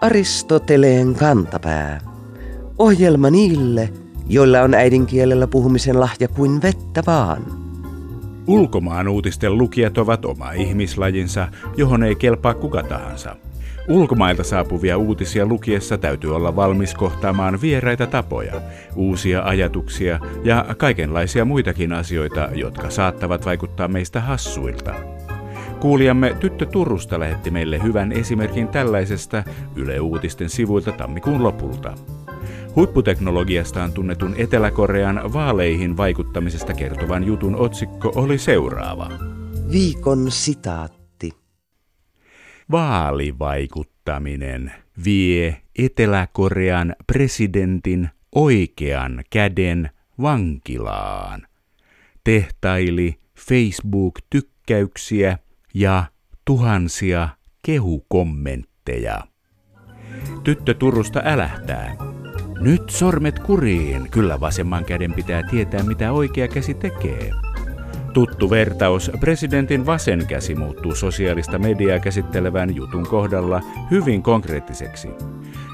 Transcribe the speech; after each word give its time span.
Aristoteleen 0.00 1.14
kantapää. 1.14 2.00
Ohjelma 2.78 3.30
niille, 3.30 3.92
joilla 4.28 4.60
on 4.60 4.74
äidinkielellä 4.74 5.46
puhumisen 5.46 6.00
lahja 6.00 6.28
kuin 6.28 6.62
vettä 6.62 7.02
vaan. 7.06 7.42
Ulkomaan 8.46 9.08
uutisten 9.08 9.58
lukijat 9.58 9.98
ovat 9.98 10.24
oma 10.24 10.52
ihmislajinsa, 10.52 11.48
johon 11.76 12.02
ei 12.02 12.14
kelpaa 12.14 12.54
kuka 12.54 12.82
tahansa. 12.82 13.36
Ulkomailta 13.88 14.44
saapuvia 14.44 14.98
uutisia 14.98 15.46
lukiessa 15.46 15.98
täytyy 15.98 16.36
olla 16.36 16.56
valmis 16.56 16.94
kohtaamaan 16.94 17.60
vieraita 17.60 18.06
tapoja, 18.06 18.60
uusia 18.96 19.42
ajatuksia 19.42 20.20
ja 20.44 20.66
kaikenlaisia 20.78 21.44
muitakin 21.44 21.92
asioita, 21.92 22.48
jotka 22.54 22.90
saattavat 22.90 23.44
vaikuttaa 23.44 23.88
meistä 23.88 24.20
hassuilta. 24.20 24.94
Kuulijamme 25.80 26.36
Tyttö 26.40 26.66
Turusta 26.66 27.20
lähetti 27.20 27.50
meille 27.50 27.82
hyvän 27.82 28.12
esimerkin 28.12 28.68
tällaisesta 28.68 29.44
Yle 29.76 30.00
Uutisten 30.00 30.48
sivuilta 30.48 30.92
tammikuun 30.92 31.42
lopulta. 31.42 31.94
Huipputeknologiastaan 32.76 33.92
tunnetun 33.92 34.34
Etelä-Korean 34.36 35.32
vaaleihin 35.32 35.96
vaikuttamisesta 35.96 36.74
kertovan 36.74 37.24
jutun 37.24 37.56
otsikko 37.56 38.12
oli 38.14 38.38
seuraava. 38.38 39.10
Viikon 39.72 40.30
sitaatti. 40.30 41.01
Vaalivaikuttaminen 42.70 44.72
vie 45.04 45.62
Etelä-Korean 45.78 46.94
presidentin 47.06 48.08
oikean 48.34 49.22
käden 49.30 49.90
vankilaan. 50.22 51.46
Tehtaili 52.24 53.20
Facebook-tykkäyksiä 53.38 55.38
ja 55.74 56.04
tuhansia 56.44 57.28
kehukommentteja. 57.62 59.26
Tyttö 60.44 60.74
Turusta 60.74 61.22
älähtää. 61.24 61.96
Nyt 62.60 62.90
sormet 62.90 63.38
kuriin, 63.38 64.10
kyllä 64.10 64.40
vasemman 64.40 64.84
käden 64.84 65.12
pitää 65.12 65.42
tietää 65.50 65.82
mitä 65.82 66.12
oikea 66.12 66.48
käsi 66.48 66.74
tekee. 66.74 67.30
Tuttu 68.12 68.50
vertaus, 68.50 69.10
presidentin 69.20 69.86
vasen 69.86 70.26
käsi 70.26 70.54
muuttuu 70.54 70.94
sosiaalista 70.94 71.58
mediaa 71.58 71.98
käsittelevän 71.98 72.76
jutun 72.76 73.06
kohdalla 73.06 73.60
hyvin 73.90 74.22
konkreettiseksi. 74.22 75.08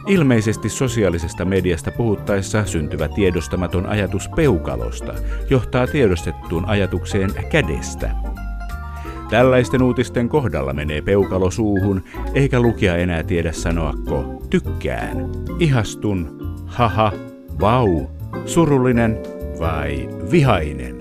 Ilmeisesti 0.06 0.68
sosiaalisesta 0.68 1.44
mediasta 1.44 1.90
puhuttaessa 1.90 2.64
syntyvä 2.64 3.08
tiedostamaton 3.08 3.86
ajatus 3.86 4.28
peukalosta 4.28 5.14
johtaa 5.50 5.86
tiedostettuun 5.86 6.64
ajatukseen 6.64 7.30
kädestä. 7.50 8.10
Tällaisten 9.30 9.82
uutisten 9.82 10.28
kohdalla 10.28 10.72
menee 10.72 11.00
peukalo 11.02 11.50
suuhun, 11.50 12.02
eikä 12.34 12.60
lukija 12.60 12.96
enää 12.96 13.22
tiedä 13.22 13.52
sanoako 13.52 14.42
tykkään, 14.50 15.30
ihastun, 15.58 16.38
haha, 16.66 17.12
vau, 17.60 18.06
surullinen 18.46 19.18
vai 19.60 20.08
vihainen. 20.30 20.98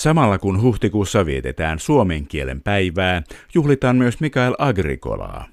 Samalla 0.00 0.38
kun 0.38 0.62
huhtikuussa 0.62 1.26
vietetään 1.26 1.78
suomen 1.78 2.26
kielen 2.26 2.60
päivää, 2.60 3.22
juhlitaan 3.54 3.96
myös 3.96 4.20
Mikael 4.20 4.54
Agrikolaa. 4.58 5.46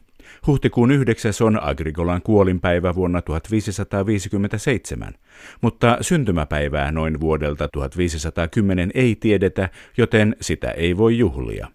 Huhtikuun 0.47 0.91
9. 0.91 1.33
on 1.41 1.63
Agricolan 1.63 2.21
kuolinpäivä 2.21 2.95
vuonna 2.95 3.21
1557, 3.21 5.13
mutta 5.61 5.97
syntymäpäivää 6.01 6.91
noin 6.91 7.19
vuodelta 7.19 7.67
1510 7.67 8.91
ei 8.93 9.15
tiedetä, 9.15 9.69
joten 9.97 10.35
sitä 10.41 10.71
ei 10.71 10.97
voi 10.97 11.17
juhlia. 11.17 11.67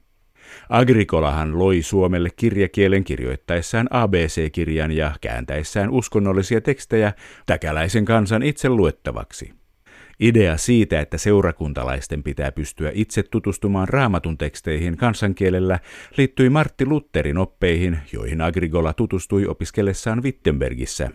Agrikolahan 0.69 1.59
loi 1.59 1.83
Suomelle 1.83 2.29
kirjakielen 2.37 3.05
kirjoittaessaan 3.05 3.89
ABC-kirjan 3.91 4.93
ja 4.93 5.13
kääntäessään 5.21 5.91
uskonnollisia 5.91 6.61
tekstejä 6.61 7.13
täkäläisen 7.47 8.05
kansan 8.05 8.43
itse 8.43 8.69
luettavaksi. 8.69 9.62
Idea 10.23 10.57
siitä, 10.57 11.01
että 11.01 11.19
seurakuntalaisten 11.19 12.23
pitää 12.23 12.53
pystyä 12.53 12.91
itse 12.95 13.23
tutustumaan 13.23 13.89
raamatun 13.89 14.39
teksteihin 14.39 14.97
kansankielellä, 14.97 15.79
liittyi 16.17 16.51
Martti 16.51 16.87
Lutterin 16.87 17.39
oppeihin, 17.39 17.99
joihin 18.13 18.41
Agrigola 18.41 18.93
tutustui 18.93 19.47
opiskellessaan 19.47 20.23
Wittenbergissä. 20.23 21.11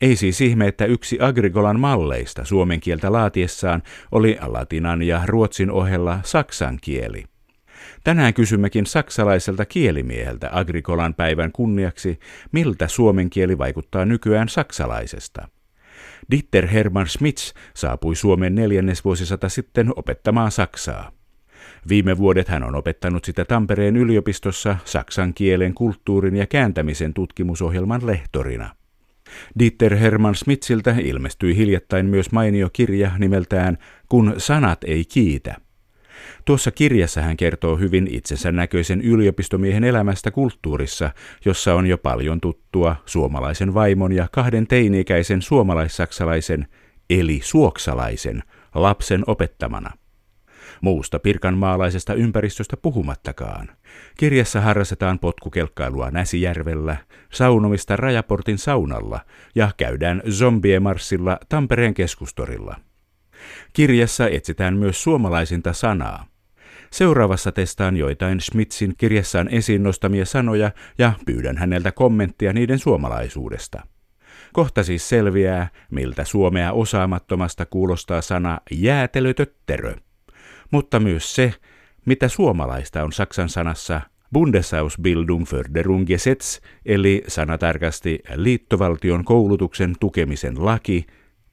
Ei 0.00 0.16
siis 0.16 0.40
ihme, 0.40 0.66
että 0.66 0.84
yksi 0.84 1.18
Agrigolan 1.20 1.80
malleista 1.80 2.44
suomen 2.44 2.80
kieltä 2.80 3.12
laatiessaan 3.12 3.82
oli 4.12 4.38
latinan 4.46 5.02
ja 5.02 5.22
ruotsin 5.26 5.70
ohella 5.70 6.20
saksan 6.22 6.78
kieli. 6.80 7.24
Tänään 8.04 8.34
kysymmekin 8.34 8.86
saksalaiselta 8.86 9.64
kielimieheltä 9.64 10.48
Agrikolan 10.52 11.14
päivän 11.14 11.52
kunniaksi, 11.52 12.18
miltä 12.52 12.88
suomen 12.88 13.30
kieli 13.30 13.58
vaikuttaa 13.58 14.04
nykyään 14.04 14.48
saksalaisesta. 14.48 15.48
Dieter 16.30 16.66
Hermann 16.66 17.06
Schmitz 17.06 17.52
saapui 17.74 18.16
Suomen 18.16 18.54
neljännesvuosisata 18.54 19.48
sitten 19.48 19.92
opettamaan 19.96 20.50
Saksaa. 20.50 21.12
Viime 21.88 22.18
vuodet 22.18 22.48
hän 22.48 22.62
on 22.62 22.74
opettanut 22.74 23.24
sitä 23.24 23.44
Tampereen 23.44 23.96
yliopistossa 23.96 24.76
saksan 24.84 25.34
kielen, 25.34 25.74
kulttuurin 25.74 26.36
ja 26.36 26.46
kääntämisen 26.46 27.14
tutkimusohjelman 27.14 28.06
lehtorina. 28.06 28.74
Dieter 29.58 29.96
Hermann 29.96 30.34
Schmitziltä 30.34 30.94
ilmestyi 30.98 31.56
hiljattain 31.56 32.06
myös 32.06 32.32
mainio 32.32 32.70
kirja 32.72 33.10
nimeltään 33.18 33.78
Kun 34.08 34.34
sanat 34.38 34.84
ei 34.84 35.04
kiitä– 35.04 35.56
Tuossa 36.44 36.70
kirjassa 36.70 37.20
hän 37.22 37.36
kertoo 37.36 37.76
hyvin 37.76 38.08
itsensä 38.10 38.52
näköisen 38.52 39.00
yliopistomiehen 39.00 39.84
elämästä 39.84 40.30
kulttuurissa, 40.30 41.10
jossa 41.44 41.74
on 41.74 41.86
jo 41.86 41.98
paljon 41.98 42.40
tuttua 42.40 42.96
suomalaisen 43.06 43.74
vaimon 43.74 44.12
ja 44.12 44.28
kahden 44.32 44.66
teini-ikäisen 44.66 45.42
suomalaissaksalaisen, 45.42 46.66
eli 47.10 47.40
suoksalaisen, 47.42 48.42
lapsen 48.74 49.24
opettamana. 49.26 49.90
Muusta 50.80 51.18
pirkanmaalaisesta 51.18 52.14
ympäristöstä 52.14 52.76
puhumattakaan. 52.76 53.68
Kirjassa 54.18 54.60
harrastetaan 54.60 55.18
potkukelkkailua 55.18 56.10
Näsijärvellä, 56.10 56.96
saunomista 57.32 57.96
Rajaportin 57.96 58.58
saunalla 58.58 59.20
ja 59.54 59.70
käydään 59.76 60.22
zombiemarssilla 60.30 61.38
Tampereen 61.48 61.94
keskustorilla– 61.94 62.76
Kirjassa 63.72 64.28
etsitään 64.28 64.76
myös 64.76 65.02
suomalaisinta 65.02 65.72
sanaa. 65.72 66.26
Seuraavassa 66.92 67.52
testaan 67.52 67.96
joitain 67.96 68.40
Schmitzin 68.40 68.94
kirjassaan 68.98 69.48
esiin 69.48 69.82
nostamia 69.82 70.24
sanoja 70.24 70.70
ja 70.98 71.12
pyydän 71.26 71.56
häneltä 71.56 71.92
kommenttia 71.92 72.52
niiden 72.52 72.78
suomalaisuudesta. 72.78 73.82
Kohta 74.52 74.82
siis 74.82 75.08
selviää, 75.08 75.68
miltä 75.90 76.24
suomea 76.24 76.72
osaamattomasta 76.72 77.66
kuulostaa 77.66 78.20
sana 78.20 78.60
jäätelötötterö. 78.70 79.94
Mutta 80.70 81.00
myös 81.00 81.34
se, 81.34 81.54
mitä 82.06 82.28
suomalaista 82.28 83.02
on 83.04 83.12
saksan 83.12 83.48
sanassa 83.48 84.00
Bundesausbildung 84.32 85.44
für 85.46 85.74
der 85.74 85.86
Gesetz, 86.06 86.60
eli 86.86 87.22
sanatarkasti 87.28 88.18
liittovaltion 88.34 89.24
koulutuksen 89.24 89.94
tukemisen 90.00 90.64
laki, 90.64 91.06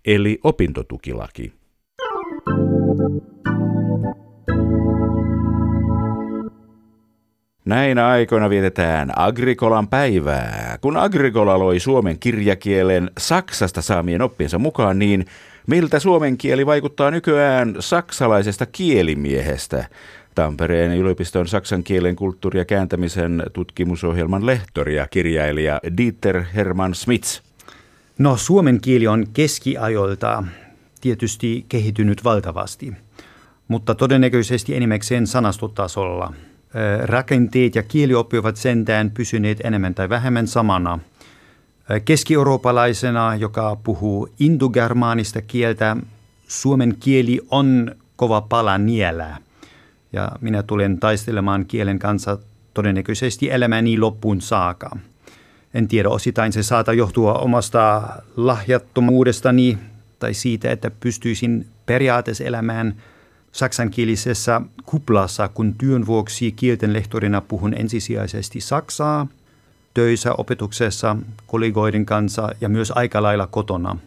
eli 0.05 0.39
opintotukilaki. 0.43 1.53
Näinä 7.67 8.07
aikoina 8.07 8.49
vietetään 8.49 9.11
Agrikolan 9.15 9.87
päivää. 9.87 10.77
Kun 10.81 10.97
Agrikola 10.97 11.59
loi 11.59 11.79
suomen 11.79 12.19
kirjakielen 12.19 13.11
Saksasta 13.17 13.81
saamien 13.81 14.21
oppinsa 14.21 14.59
mukaan, 14.59 14.99
niin 14.99 15.25
miltä 15.67 15.99
suomen 15.99 16.37
kieli 16.37 16.65
vaikuttaa 16.65 17.11
nykyään 17.11 17.75
saksalaisesta 17.79 18.65
kielimiehestä? 18.65 19.85
Tampereen 20.35 20.97
yliopiston 20.97 21.47
saksan 21.47 21.83
kielen 21.83 22.15
kulttuuri- 22.15 22.59
ja 22.59 22.65
kääntämisen 22.65 23.43
tutkimusohjelman 23.53 24.45
lehtori 24.45 24.95
ja 24.95 25.07
kirjailija 25.07 25.79
Dieter 25.97 26.43
Hermann 26.55 26.95
Smits. 26.95 27.43
No 28.17 28.37
suomen 28.37 28.81
kieli 28.81 29.07
on 29.07 29.25
keskiajoilta 29.33 30.43
tietysti 31.01 31.65
kehittynyt 31.69 32.23
valtavasti, 32.23 32.93
mutta 33.67 33.95
todennäköisesti 33.95 34.75
enimmäkseen 34.75 35.27
sanastotasolla. 35.27 36.33
Rakenteet 37.03 37.75
ja 37.75 37.83
kielioppi 37.83 38.37
ovat 38.37 38.57
sentään 38.57 39.11
pysyneet 39.11 39.61
enemmän 39.63 39.95
tai 39.95 40.09
vähemmän 40.09 40.47
samana. 40.47 40.99
Keski-eurooppalaisena, 42.05 43.35
joka 43.35 43.77
puhuu 43.83 44.29
indogermaanista 44.39 45.41
kieltä, 45.41 45.97
suomen 46.47 46.95
kieli 46.99 47.41
on 47.51 47.95
kova 48.15 48.41
pala 48.41 48.77
nielää. 48.77 49.37
Ja 50.13 50.31
minä 50.41 50.63
tulen 50.63 50.99
taistelemaan 50.99 51.65
kielen 51.65 51.99
kanssa 51.99 52.37
todennäköisesti 52.73 53.51
elämäni 53.51 53.97
loppuun 53.97 54.41
saakka. 54.41 54.97
En 55.73 55.87
tiedä, 55.87 56.09
osittain 56.09 56.53
se 56.53 56.63
saata 56.63 56.93
johtua 56.93 57.33
omasta 57.33 58.09
lahjattomuudestani 58.35 59.77
tai 60.19 60.33
siitä, 60.33 60.71
että 60.71 60.91
pystyisin 60.99 61.67
periaatteessa 61.85 62.43
elämään 62.43 62.95
saksankielisessä 63.51 64.61
kuplassa, 64.85 65.47
kun 65.47 65.73
työn 65.77 66.05
vuoksi 66.05 66.51
kielten 66.51 66.93
lehtorina 66.93 67.41
puhun 67.41 67.73
ensisijaisesti 67.73 68.61
saksaa, 68.61 69.27
töissä, 69.93 70.33
opetuksessa, 70.33 71.15
kollegoiden 71.47 72.05
kanssa 72.05 72.49
ja 72.61 72.69
myös 72.69 72.91
aika 72.95 73.21
lailla 73.21 73.47
kotona. 73.47 73.97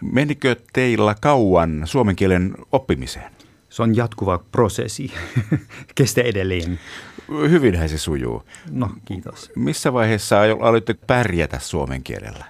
Menikö 0.00 0.56
teillä 0.72 1.14
kauan 1.20 1.82
suomen 1.84 2.16
kielen 2.16 2.54
oppimiseen? 2.72 3.32
Se 3.70 3.82
on 3.82 3.96
jatkuva 3.96 4.38
prosessi. 4.52 5.12
Kestä 5.94 6.22
edelleen. 6.22 6.80
Hyvinhän 7.28 7.88
se 7.88 7.98
sujuu. 7.98 8.42
No, 8.70 8.90
kiitos. 9.04 9.50
Missä 9.56 9.92
vaiheessa 9.92 10.40
aloitte 10.60 10.94
pärjätä 11.06 11.58
suomen 11.58 12.02
kielellä? 12.02 12.44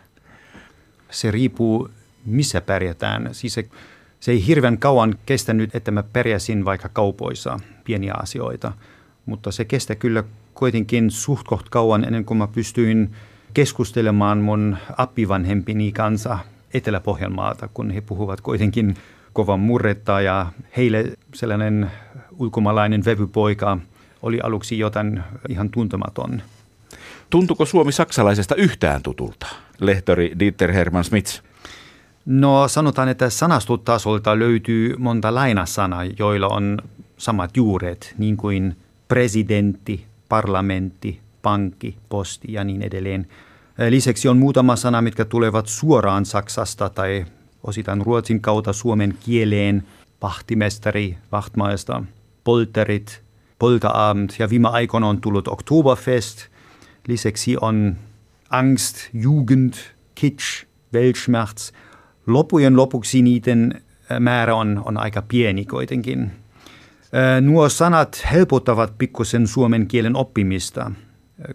Se 1.11 1.31
riippuu, 1.31 1.91
missä 2.25 2.61
pärjätään. 2.61 3.29
Siis 3.33 3.55
se, 3.55 3.69
se 4.21 4.33
ei 4.33 4.47
hirveän 4.47 4.79
kauan 4.79 5.19
kestänyt, 5.27 5.75
että 5.75 5.91
mä 5.91 6.03
pärjäsin 6.03 6.65
vaikka 6.65 6.89
kaupoissa 6.89 7.61
pieniä 7.85 8.15
asioita, 8.23 8.73
mutta 9.27 9.53
se 9.53 9.65
kestää 9.65 9.97
kyllä 9.97 10.25
kuitenkin 10.55 11.11
suht 11.11 11.47
koht 11.47 11.69
kauan 11.69 12.05
ennen 12.05 12.25
kuin 12.25 12.39
mä 12.39 12.47
pystyin 12.47 13.11
keskustelemaan 13.55 14.39
mun 14.39 14.77
appivanhempini 14.97 15.93
kanssa 15.93 16.39
Etelä-Pohjanmaalta, 16.75 17.69
kun 17.75 17.91
he 17.91 18.01
puhuvat 18.01 18.41
kuitenkin 18.41 18.95
kovan 19.33 19.61
murretta 19.61 20.21
ja 20.21 20.47
heille 20.77 21.05
sellainen 21.35 21.91
ulkomaalainen 22.39 23.05
vevypoika 23.05 23.79
oli 24.23 24.41
aluksi 24.41 24.79
jotain 24.79 25.23
ihan 25.49 25.71
tuntematon. 25.71 26.43
Tuntuko 27.31 27.65
Suomi 27.65 27.93
saksalaisesta 27.93 28.55
yhtään 28.55 29.03
tutulta, 29.03 29.47
lehtori 29.81 30.33
Dieter 30.39 30.73
Hermann 30.73 31.05
Smits? 31.05 31.43
No 32.31 32.69
sanotaan, 32.69 33.09
että 33.09 33.31
sanastotasolta 33.31 34.39
löytyy 34.39 34.97
monta 34.99 35.35
lainasanaa, 35.35 36.05
joilla 36.05 36.49
on 36.49 36.79
samat 37.17 37.57
juuret, 37.57 38.15
niin 38.19 38.37
kuin 38.37 38.77
presidentti, 39.09 40.07
parlamentti, 40.29 41.21
pankki, 41.43 41.97
posti 42.09 42.53
ja 42.53 42.65
niin 42.65 42.83
edelleen. 42.83 43.29
Lisäksi 43.89 44.29
on 44.29 44.39
muutama 44.39 44.77
sana, 44.77 45.03
mitkä 45.03 45.25
tulevat 45.25 45.67
suoraan 45.67 46.25
Saksasta 46.25 46.89
tai 46.89 47.27
osittain 47.65 48.07
ruotsin 48.07 48.41
kautta 48.41 48.73
suomen 48.73 49.19
kieleen. 49.25 49.83
Pahtimestari, 50.21 51.19
vahtmaista, 51.33 52.03
polterit, 52.45 53.23
poltaabend 53.59 54.31
ja 54.39 54.51
viime 54.51 54.69
aikoina 54.69 55.09
on 55.09 55.21
tullut 55.21 55.49
Oktoberfest. 55.49 56.39
Lisäksi 57.07 57.57
on 57.61 57.97
angst, 58.51 58.97
jugend, 59.13 59.75
kitsch, 60.15 60.67
weltschmerz. 60.95 61.73
Lopujen 62.29 62.77
lopuksi 62.77 63.23
niiden 63.23 63.83
määrä 64.21 64.55
on, 64.55 64.83
on 64.85 64.97
aika 64.97 65.23
pieni 65.23 65.65
kuitenkin. 65.65 66.31
Nuo 67.41 67.69
sanat 67.69 68.27
helpottavat 68.33 68.99
pikkusen 68.99 69.47
suomen 69.47 69.87
kielen 69.87 70.17
oppimista, 70.17 70.91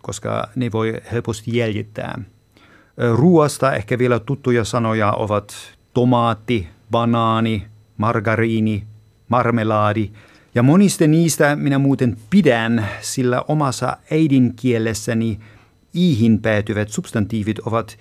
koska 0.01 0.49
ne 0.55 0.71
voi 0.71 0.93
helposti 1.11 1.57
jäljittää. 1.57 2.21
Ruoasta 3.15 3.73
ehkä 3.73 3.97
vielä 3.97 4.19
tuttuja 4.19 4.63
sanoja 4.63 5.11
ovat 5.11 5.53
tomaatti, 5.93 6.67
banaani, 6.91 7.65
margariini, 7.97 8.83
marmelaadi. 9.29 10.09
Ja 10.55 10.63
monista 10.63 11.07
niistä 11.07 11.55
minä 11.55 11.79
muuten 11.79 12.17
pidän, 12.29 12.87
sillä 13.01 13.41
omassa 13.47 13.97
äidinkielessäni 14.11 15.39
iihin 15.95 16.41
päätyvät 16.41 16.89
substantiivit 16.89 17.59
ovat 17.59 17.97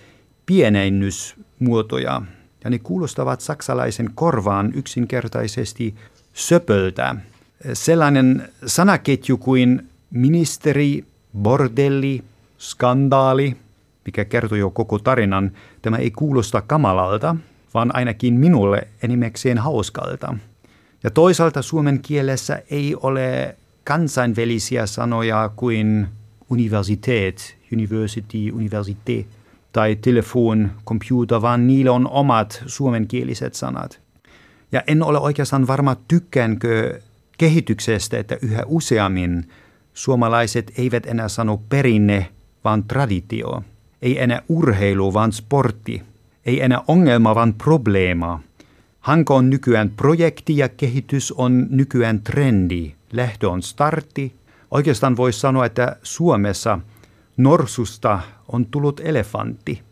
pienennysmuotoja. 0.47 2.23
Ja 2.65 2.71
ne 2.71 2.79
kuulostavat 2.79 3.41
saksalaisen 3.41 4.11
korvaan 4.15 4.73
yksinkertaisesti 4.75 5.95
söpöltä. 6.33 7.17
Sellainen 7.73 8.49
sanaketju 8.67 9.37
kuin 9.37 9.89
ministeri, 10.11 11.05
bordelli, 11.39 12.25
skandaali, 12.59 13.57
mikä 14.05 14.25
kertoo 14.25 14.59
jo 14.59 14.71
koko 14.71 14.99
tarinan, 14.99 15.53
tämä 15.83 15.97
ei 15.97 16.11
kuulosta 16.11 16.61
kamalalta, 16.61 17.37
vaan 17.75 17.97
ainakin 17.97 18.35
minulle 18.35 18.89
enimmäkseen 19.03 19.59
hauskalta. 19.59 20.37
Ja 21.03 21.11
toisaalta 21.11 21.63
suomen 21.63 22.01
kielessä 22.01 22.63
ei 22.71 22.97
ole 23.03 23.57
kansainvälisiä 23.85 24.87
sanoja 24.87 25.51
kuin 25.57 26.07
universiteet, 26.51 27.57
university, 27.73 28.51
universite 28.51 29.25
tai 29.73 29.97
telefon, 29.97 30.71
computer, 30.87 31.43
vaan 31.43 31.67
niillä 31.67 31.93
on 31.93 32.09
omat 32.11 32.63
suomenkieliset 32.67 33.55
sanat. 33.55 34.01
Ja 34.73 34.83
en 34.87 35.03
ole 35.03 35.19
oikeastaan 35.19 35.67
varma, 35.67 35.97
tykkäänkö 36.09 37.01
kehityksestä, 37.39 38.19
että 38.19 38.37
yhä 38.43 38.63
useammin 38.67 39.49
suomalaiset 39.95 40.73
eivät 40.79 41.07
enää 41.07 41.29
sano 41.29 41.63
perinne, 41.69 42.29
vaan 42.65 42.85
traditio. 42.85 43.63
Ei 44.03 44.23
enää 44.23 44.43
urheilu, 44.49 45.15
vaan 45.15 45.33
sportti– 45.33 46.03
ei 46.47 46.63
enää 46.63 46.83
ongelma, 46.89 47.35
vaan 47.35 47.55
probleema. 47.55 48.41
Hanko 49.01 49.37
on 49.37 49.51
nykyään 49.51 49.91
projekti 49.91 50.57
ja 50.57 50.69
kehitys 50.69 51.33
on 51.33 51.67
nykyään 51.71 52.23
trendi. 52.23 52.93
Lähtö 53.13 53.51
on 53.51 53.63
startti. 53.63 54.35
Oikeastaan 54.71 55.17
voisi 55.17 55.41
sanoa, 55.41 55.67
että 55.67 55.97
Suomessa 56.03 56.79
norsusta 57.37 58.21
on 58.49 58.67
tullut 58.67 59.01
elefantti. 59.05 59.83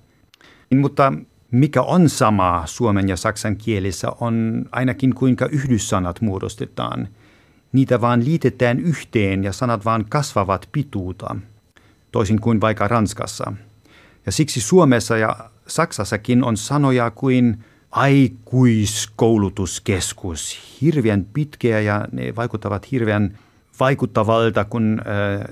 Mutta 0.75 1.13
mikä 1.51 1.83
on 1.83 2.09
sama 2.09 2.63
suomen 2.67 3.09
ja 3.09 3.17
saksan 3.17 3.57
kielissä 3.57 4.09
on 4.21 4.65
ainakin 4.73 5.15
kuinka 5.15 5.47
yhdyssanat 5.47 6.21
muodostetaan. 6.21 7.09
Niitä 7.73 8.01
vaan 8.01 8.25
liitetään 8.25 8.81
yhteen 8.81 9.45
ja 9.45 9.53
sanat 9.53 9.85
vaan 9.85 10.05
kasvavat 10.09 10.69
pituuta, 10.73 11.37
toisin 12.13 12.41
kuin 12.41 12.61
vaikka 12.61 12.89
Ranskassa. 12.89 13.53
Ja 14.27 14.33
siksi 14.33 14.61
Suomessa 14.61 15.17
ja 15.17 15.37
Saksassakin 15.67 16.45
on 16.45 16.57
sanoja 16.57 17.11
kuin 17.11 17.65
aikuiskoulutuskeskus, 17.91 20.59
hirveän 20.81 21.27
pitkiä 21.33 21.81
ja 21.81 22.05
ne 22.13 22.37
vaikuttavat 22.37 22.93
hirveän 22.93 23.39
vaikuttavalta, 23.81 24.65
kun 24.65 25.03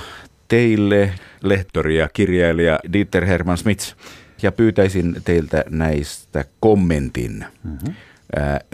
teille, 0.48 1.14
lehtori 1.44 1.98
ja 1.98 2.10
kirjailija 2.14 2.80
Dieter 2.94 3.26
Hermann 3.26 3.58
Smits. 3.58 3.96
ja 4.42 4.52
pyytäisin 4.52 5.16
teiltä 5.26 5.64
näistä 5.70 6.46
kommentin. 6.60 7.46
Mm-hmm. 7.64 7.94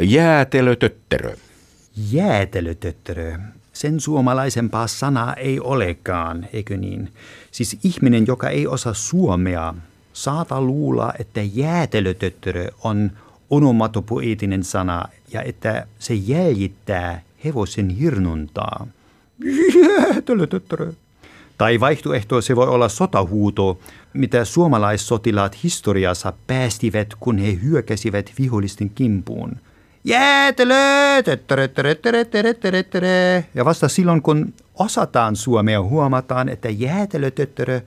Jäätelötötterö. 0.02 1.36
Jäätelötötterö. 2.12 3.38
Sen 3.74 4.00
suomalaisempaa 4.00 4.88
sanaa 4.88 5.34
ei 5.34 5.60
olekaan, 5.60 6.48
eikö 6.54 6.78
niin? 6.78 7.10
Siis 7.52 7.78
ihminen, 7.84 8.28
joka 8.28 8.50
ei 8.50 8.68
osaa 8.68 8.94
suomea, 8.94 9.74
saata 10.14 10.62
luulla, 10.62 11.14
että 11.20 11.42
jäätelötötterö 11.42 12.68
on 12.84 13.12
onomatopoeettinen 13.50 14.64
sana 14.64 15.06
ja 15.34 15.42
että 15.42 15.88
se 16.00 16.14
jäljittää 16.14 17.22
hevosen 17.46 17.90
hirnuntaa. 17.90 18.88
Jäätelötötterö. 19.84 20.94
Tai 21.58 21.80
vaihtoehto 21.80 22.42
se 22.42 22.56
voi 22.56 22.68
olla 22.68 22.90
sotahuuto, 22.90 23.80
mitä 24.14 24.46
suomalaissotilaat 24.46 25.64
historiassa 25.64 26.34
päästivät, 26.48 27.14
kun 27.20 27.38
he 27.38 27.60
hyökäsivät 27.64 28.32
vihollisten 28.40 28.90
kimpuun. 28.90 29.56
Jäätelö! 30.04 30.76
Ja 33.56 33.66
vasta 33.66 33.88
silloin, 33.88 34.22
kun 34.22 34.54
osataan 34.76 35.36
suomea, 35.36 35.82
huomataan, 35.82 36.50
että 36.50 36.70
jäätelötöttörö 36.70 37.82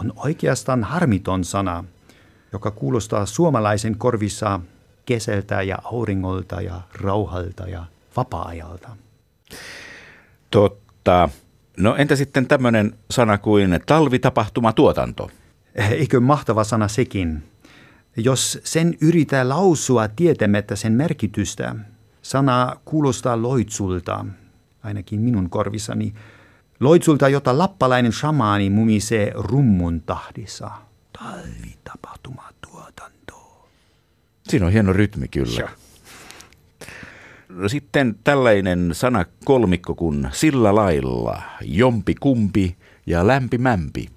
on 0.00 0.12
oikeastaan 0.16 0.84
harmiton 0.84 1.44
sana, 1.44 1.84
joka 2.52 2.70
kuulostaa 2.70 3.26
suomalaisen 3.26 3.98
korvissa 3.98 4.60
kesältä 5.06 5.62
ja 5.62 5.78
auringolta 5.84 6.60
ja 6.60 6.80
rauhalta 7.00 7.68
ja 7.68 7.84
vapaa-ajalta. 8.16 8.88
Totta. 10.50 11.28
No 11.76 11.96
entä 11.96 12.16
sitten 12.16 12.46
tämmöinen 12.46 12.94
sana 13.10 13.38
kuin 13.38 13.80
talvitapahtumatuotanto? 13.86 15.30
Eikö 15.74 16.20
mahtava 16.20 16.64
sana 16.64 16.88
sekin? 16.88 17.42
Jos 18.16 18.58
sen 18.64 18.94
yrittää 19.00 19.48
lausua 19.48 20.08
tietämättä 20.08 20.76
sen 20.76 20.92
merkitystä, 20.92 21.76
sana 22.22 22.76
kuulostaa 22.84 23.42
loitsulta, 23.42 24.26
ainakin 24.82 25.20
minun 25.20 25.50
korvissani, 25.50 26.14
loitsulta, 26.80 27.28
jota 27.28 27.58
lappalainen 27.58 28.12
shamaani 28.12 28.70
mumisee 28.70 29.32
rummun 29.34 30.00
tahdissa. 30.00 30.70
Talvitapahtumatuotanto. 31.18 33.68
Siinä 34.48 34.66
on 34.66 34.72
hieno 34.72 34.92
rytmi 34.92 35.28
kyllä. 35.28 35.60
Ja. 35.60 35.68
No 37.48 37.68
sitten 37.68 38.18
tällainen 38.24 38.90
sana 38.92 39.24
kolmikko 39.44 39.94
kuin 39.94 40.28
sillä 40.32 40.74
lailla, 40.74 41.42
jompi 41.60 42.14
kumpi 42.14 42.76
ja 43.06 43.26
lämpimämpi. 43.26 44.08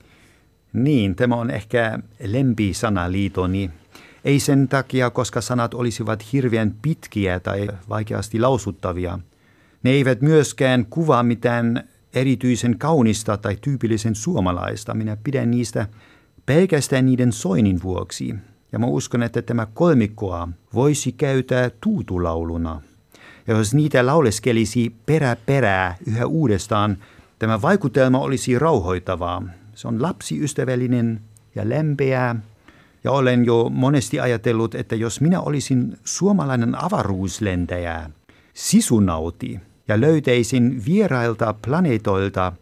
Niin, 0.74 1.16
tämä 1.16 1.36
on 1.36 1.52
ehkä 1.52 2.00
lempisanaliitoni. 2.24 3.72
Ei 4.26 4.40
sen 4.40 4.68
takia, 4.68 5.10
koska 5.10 5.42
sanat 5.42 5.74
olisivat 5.74 6.34
hirveän 6.34 6.76
pitkiä 6.82 7.40
tai 7.40 7.68
vaikeasti 7.90 8.40
lausuttavia. 8.40 9.20
Ne 9.84 9.90
eivät 9.90 10.22
myöskään 10.22 10.86
kuvaa 10.90 11.24
mitään 11.24 11.84
erityisen 12.14 12.78
kaunista 12.78 13.38
tai 13.38 13.58
tyypillisen 13.62 14.16
suomalaista. 14.16 14.94
Minä 14.94 15.18
pidän 15.24 15.52
niistä 15.52 15.88
pelkästään 16.46 17.06
niiden 17.06 17.32
soinin 17.32 17.84
vuoksi. 17.84 18.36
Ja 18.72 18.80
mä 18.80 18.86
uskon, 18.86 19.24
että 19.24 19.42
tämä 19.42 19.68
kolmikkoa 19.74 20.50
voisi 20.74 21.12
käyttää 21.12 21.72
tuutulauluna. 21.82 22.82
Ja 23.48 23.58
jos 23.58 23.74
niitä 23.74 24.06
lauleskelisi 24.06 24.96
perä 25.06 25.36
perää 25.46 25.96
yhä 26.06 26.26
uudestaan, 26.26 26.98
tämä 27.40 27.62
vaikutelma 27.62 28.20
olisi 28.20 28.60
rauhoitavaa. 28.60 29.44
Se 29.78 29.88
on 29.88 30.02
lapsiystävällinen 30.02 31.22
ja 31.56 31.70
lempeää. 31.70 32.36
Ja 33.04 33.12
olen 33.12 33.46
jo 33.46 33.70
monesti 33.70 34.20
ajatellut, 34.20 34.76
että 34.76 34.96
jos 34.96 35.22
minä 35.22 35.42
olisin 35.42 35.98
suomalainen 36.04 36.84
avaruuslentäjä, 36.84 38.10
sisunauti, 38.54 39.60
ja 39.88 40.02
löytäisin 40.02 40.86
vierailta 40.86 41.56
planeetoilta 41.66 42.54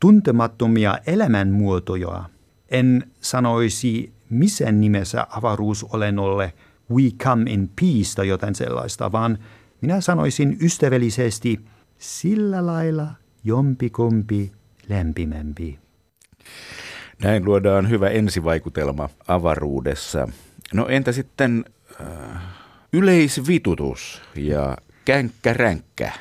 tuntemattomia 0.00 0.98
elämänmuotoja, 1.06 2.24
en 2.70 3.10
sanoisi 3.20 4.12
missään 4.30 4.80
nimessä 4.80 5.26
avaruusolennolle 5.30 6.52
we 6.90 7.02
come 7.18 7.50
in 7.50 7.70
peace 7.80 8.14
tai 8.16 8.28
jotain 8.28 8.54
sellaista, 8.54 9.12
vaan 9.12 9.38
minä 9.80 10.00
sanoisin 10.00 10.56
ystävällisesti 10.62 11.60
sillä 11.98 12.66
lailla 12.66 13.08
jompikumpi 13.44 14.52
lämpimämpi. 14.88 15.79
Näin 17.22 17.44
luodaan 17.44 17.90
hyvä 17.90 18.08
ensivaikutelma 18.08 19.08
avaruudessa. 19.28 20.28
No 20.74 20.86
entä 20.88 21.12
sitten 21.12 21.64
äh, 22.00 22.42
yleisvitutus 22.92 24.22
ja 24.36 24.76
känkkäränkkä? 25.04 26.12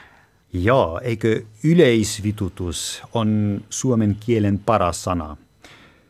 Joo, 0.54 1.00
eikö 1.04 1.42
yleisvitutus 1.64 3.04
on 3.14 3.62
suomen 3.70 4.18
kielen 4.20 4.60
paras 4.60 5.04
sana? 5.04 5.38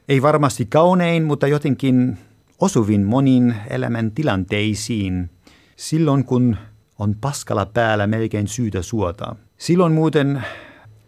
Ei 0.10 0.22
varmasti 0.22 0.66
kaunein, 0.66 1.24
mutta 1.24 1.48
jotenkin 1.48 2.18
osuvin 2.60 3.04
moniin 3.04 3.56
elämän 3.70 4.12
tilanteisiin. 4.12 5.30
Silloin 5.76 6.26
kun 6.26 6.58
on 7.00 7.16
paskalla 7.22 7.66
päällä 7.66 8.08
melkein 8.08 8.48
syytä 8.48 8.82
suota. 8.82 9.36
Silloin 9.58 9.94
muuten 9.94 10.44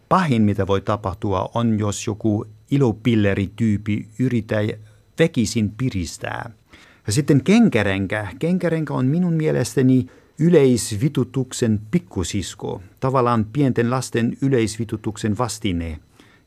pahin, 0.09 0.41
mitä 0.41 0.67
voi 0.67 0.81
tapahtua, 0.81 1.49
on 1.53 1.79
jos 1.79 2.07
joku 2.07 2.45
ilopillerityyppi 2.71 4.07
yrittää 4.19 4.61
väkisin 5.19 5.71
piristää. 5.77 6.51
Ja 7.07 7.13
sitten 7.13 7.43
kenkärenkä. 7.43 8.27
Kenkärenkä 8.39 8.93
on 8.93 9.05
minun 9.05 9.33
mielestäni 9.33 10.07
yleisvitutuksen 10.39 11.81
pikkusisko, 11.91 12.81
tavallaan 12.99 13.45
pienten 13.53 13.91
lasten 13.91 14.37
yleisvitutuksen 14.41 15.37
vastine. 15.37 15.99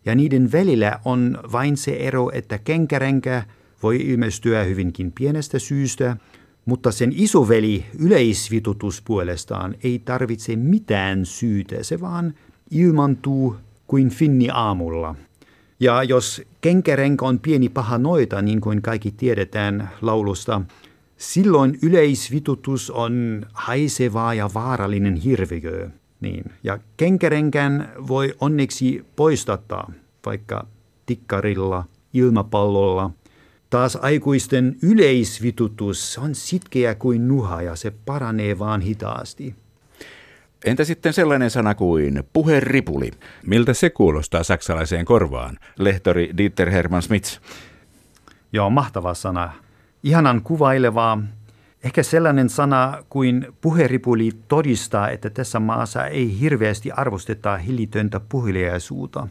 Ja 0.04 0.14
niiden 0.14 0.52
välillä 0.52 1.00
on 1.04 1.38
vain 1.52 1.76
se 1.76 1.93
ero, 1.93 2.31
että 2.33 2.59
kenkärenkä 2.59 3.43
voi 3.83 3.97
ilmestyä 3.97 4.64
hyvinkin 4.64 5.12
pienestä 5.12 5.59
syystä, 5.59 6.16
mutta 6.64 6.93
sen 6.93 7.12
isoveli 7.16 7.85
yleisvitutus 7.99 9.02
puolestaan 9.02 9.75
ei 9.85 9.99
tarvitse 9.99 10.57
mitään 10.57 11.26
syytä, 11.26 11.83
se 11.83 12.00
vaan 12.00 12.35
ilmantuu 12.71 13.57
kuin 13.87 14.11
finni 14.11 14.49
aamulla. 14.52 15.14
Ja 15.85 16.03
jos 16.03 16.43
kenkärenkä 16.61 17.25
on 17.25 17.41
pieni 17.41 17.69
paha 17.69 17.99
noita, 17.99 18.43
niin 18.43 18.61
kuin 18.61 18.83
kaikki 18.83 19.11
tiedetään 19.11 19.91
laulusta, 20.03 20.62
silloin 21.17 21.79
yleisvitutus 21.83 22.91
on 22.91 23.47
haisevaa 23.53 24.35
ja 24.35 24.50
vaarallinen 24.55 25.14
hirviö. 25.14 25.91
Niin. 26.21 26.45
Ja 26.62 26.79
kenkärenkään 26.97 27.93
voi 28.09 28.35
onneksi 28.41 29.05
poistattaa 29.17 29.93
vaikka 30.26 30.67
tikkarilla, 31.07 31.85
ilmapallolla. 32.14 33.11
Taas 33.71 33.97
aikuisten 33.97 34.76
yleisvitutus 34.83 36.19
on 36.19 36.35
sitkeä 36.35 36.95
kuin 36.95 37.29
nuha 37.29 37.62
ja 37.62 37.76
se 37.76 37.91
paranee 37.91 38.59
vaan 38.59 38.81
hitaasti. 38.81 39.55
Entä 40.64 40.85
sitten 40.85 41.12
sellainen 41.12 41.50
sana 41.50 41.75
kuin 41.75 42.25
puheripuli? 42.33 43.11
Miltä 43.47 43.75
se 43.75 43.90
kuulostaa 43.90 44.42
saksalaiseen 44.42 45.04
korvaan? 45.04 45.59
Lehtori 45.78 46.30
Dieter 46.37 46.71
Hermann 46.71 47.02
Smits. 47.02 47.40
Joo, 48.52 48.71
mahtava 48.71 49.14
sana. 49.14 49.52
Ihanan 50.02 50.42
kuvailevaa. 50.42 51.23
Ehkä 51.85 52.02
sellainen 52.02 52.49
sana 52.49 53.02
kuin 53.09 53.47
puheripuli 53.61 54.30
todistaa, 54.49 55.11
että 55.11 55.30
tässä 55.30 55.61
maassa 55.61 56.06
ei 56.06 56.40
hirveästi 56.40 56.90
arvosteta 56.92 57.56
hillitöntä 57.56 58.21
puheliaisuutta. 58.21 59.28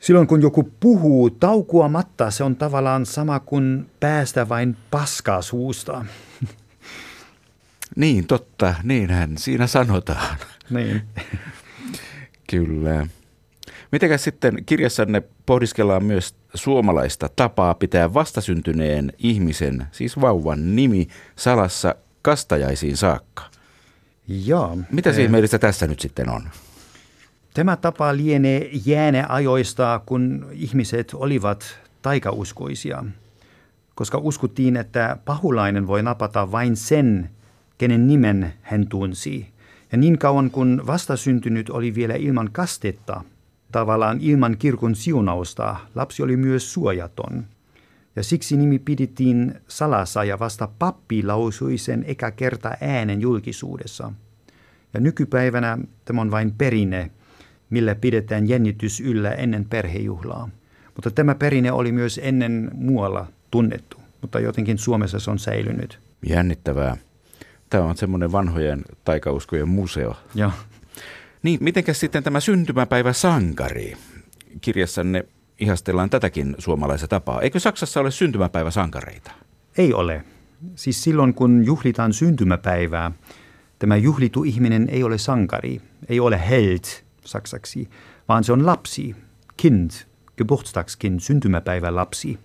Silloin 0.00 0.26
kun 0.26 0.42
joku 0.42 0.72
puhuu 0.80 1.30
taukuamatta, 1.30 2.30
se 2.30 2.44
on 2.44 2.56
tavallaan 2.56 3.06
sama 3.06 3.40
kuin 3.40 3.90
päästä 4.00 4.48
vain 4.48 4.76
paskaa 4.90 5.42
suusta. 5.42 6.04
Niin, 7.96 8.26
totta. 8.26 8.74
Niinhän 8.82 9.38
siinä 9.38 9.66
sanotaan. 9.66 10.36
Niin. 10.70 11.02
Kyllä. 12.50 13.06
Mitenkäs 13.92 14.24
sitten 14.24 14.64
kirjassanne 14.66 15.22
pohdiskellaan 15.46 16.04
myös 16.04 16.34
suomalaista 16.54 17.28
tapaa 17.36 17.74
pitää 17.74 18.14
vastasyntyneen 18.14 19.12
ihmisen, 19.18 19.86
siis 19.92 20.20
vauvan 20.20 20.76
nimi, 20.76 21.08
salassa 21.36 21.94
kastajaisiin 22.22 22.96
saakka? 22.96 23.42
Joo. 24.28 24.78
Mitä 24.92 25.10
eh, 25.10 25.18
ihmeellistä 25.18 25.58
tässä 25.58 25.86
nyt 25.86 26.00
sitten 26.00 26.28
on? 26.28 26.42
Tämä 27.54 27.76
tapa 27.76 28.16
lienee 28.16 28.70
jääne 28.86 29.24
ajoista, 29.28 30.00
kun 30.06 30.46
ihmiset 30.52 31.14
olivat 31.14 31.78
taikauskoisia, 32.02 33.04
koska 33.94 34.18
uskottiin, 34.18 34.76
että 34.76 35.16
pahulainen 35.24 35.86
voi 35.86 36.02
napata 36.02 36.52
vain 36.52 36.76
sen, 36.76 37.30
kenen 37.78 38.06
nimen 38.06 38.52
hän 38.62 38.86
tunsi. 38.88 39.46
Ja 39.92 39.98
niin 39.98 40.18
kauan 40.18 40.50
kun 40.50 40.82
vastasyntynyt 40.86 41.70
oli 41.70 41.94
vielä 41.94 42.14
ilman 42.14 42.48
kastetta, 42.52 43.24
tavallaan 43.72 44.18
ilman 44.20 44.56
kirkon 44.58 44.94
siunausta, 44.94 45.76
lapsi 45.94 46.22
oli 46.22 46.36
myös 46.36 46.72
suojaton. 46.72 47.44
Ja 48.16 48.22
siksi 48.22 48.56
nimi 48.56 48.78
pidettiin 48.78 49.54
salassa 49.68 50.24
ja 50.24 50.38
vasta 50.38 50.68
pappi 50.78 51.22
lausui 51.22 51.78
sen 51.78 52.04
eka 52.06 52.30
kerta 52.30 52.76
äänen 52.80 53.20
julkisuudessa. 53.20 54.12
Ja 54.94 55.00
nykypäivänä 55.00 55.78
tämä 56.04 56.20
on 56.20 56.30
vain 56.30 56.54
perinne, 56.58 57.10
millä 57.70 57.94
pidetään 57.94 58.48
jännitys 58.48 59.00
yllä 59.00 59.30
ennen 59.30 59.64
perhejuhlaa. 59.64 60.48
Mutta 60.94 61.10
tämä 61.10 61.34
perinne 61.34 61.72
oli 61.72 61.92
myös 61.92 62.20
ennen 62.22 62.70
muualla 62.74 63.26
tunnettu, 63.50 63.96
mutta 64.22 64.40
jotenkin 64.40 64.78
Suomessa 64.78 65.18
se 65.18 65.30
on 65.30 65.38
säilynyt. 65.38 65.98
Jännittävää. 66.28 66.96
Tämä 67.70 67.84
on 67.84 67.96
semmoinen 67.96 68.32
vanhojen 68.32 68.84
taikauskojen 69.04 69.68
museo. 69.68 70.16
Joo. 70.34 70.50
Niin, 71.42 71.58
mitenkäs 71.62 72.00
sitten 72.00 72.22
tämä 72.22 72.40
syntymäpäivä 72.40 73.12
sankari? 73.12 73.96
Kirjassanne 74.60 75.24
ihastellaan 75.60 76.10
tätäkin 76.10 76.54
suomalaista 76.58 77.08
tapaa. 77.08 77.40
Eikö 77.40 77.60
Saksassa 77.60 78.00
ole 78.00 78.10
syntymäpäivä 78.10 78.70
sankareita? 78.70 79.30
Ei 79.78 79.94
ole. 79.94 80.24
Siis 80.74 81.04
silloin, 81.04 81.34
kun 81.34 81.64
juhlitaan 81.64 82.12
syntymäpäivää, 82.12 83.12
tämä 83.78 83.96
juhlitu 83.96 84.44
ihminen 84.44 84.88
ei 84.90 85.02
ole 85.02 85.18
sankari, 85.18 85.80
ei 86.08 86.20
ole 86.20 86.48
held 86.48 86.84
saksaksi, 87.24 87.90
vaan 88.28 88.44
se 88.44 88.52
on 88.52 88.66
lapsi, 88.66 89.16
kind, 89.56 89.90
Geburtstagskind, 90.36 91.20
syntymäpäivä 91.20 91.94
lapsi. 91.94 92.38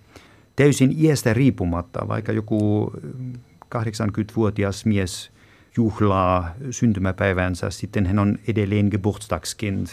Täysin 0.56 0.96
iästä 1.00 1.34
riippumatta, 1.34 2.08
vaikka 2.08 2.32
joku 2.32 2.92
80-vuotias 3.76 4.86
mies 4.86 5.32
juhlaa 5.78 6.56
syntymäpäivänsä, 6.72 7.70
sitten 7.70 8.06
hän 8.06 8.20
on 8.20 8.38
edelleen 8.48 8.88
Geburtstagskind. 8.92 9.88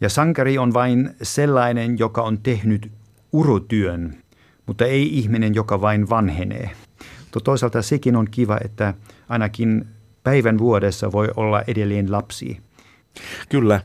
Ja 0.00 0.08
sankari 0.08 0.58
on 0.58 0.74
vain 0.74 1.10
sellainen, 1.22 1.98
joka 1.98 2.22
on 2.22 2.38
tehnyt 2.38 2.92
urotyön, 3.32 4.16
mutta 4.66 4.84
ei 4.84 5.18
ihminen, 5.18 5.54
joka 5.54 5.80
vain 5.80 6.10
vanhenee. 6.10 6.70
Mutta 7.20 7.40
toisaalta 7.40 7.82
sekin 7.82 8.16
on 8.16 8.26
kiva, 8.30 8.58
että 8.64 8.94
ainakin 9.28 9.84
päivän 10.22 10.58
vuodessa 10.58 11.12
voi 11.12 11.28
olla 11.36 11.62
edelleen 11.66 12.12
lapsi. 12.12 12.60
Kyllä, 13.48 13.80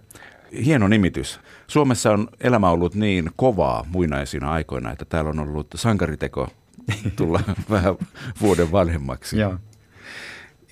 hieno 0.65 0.87
nimitys. 0.87 1.39
Suomessa 1.67 2.11
on 2.11 2.27
elämä 2.39 2.69
ollut 2.69 2.95
niin 2.95 3.29
kovaa 3.35 3.85
muinaisina 3.87 4.51
aikoina, 4.51 4.91
että 4.91 5.05
täällä 5.05 5.29
on 5.29 5.39
ollut 5.39 5.67
sankariteko 5.75 6.47
tulla 7.15 7.39
vähän 7.69 7.95
vuoden 8.41 8.71
vanhemmaksi. 8.71 9.35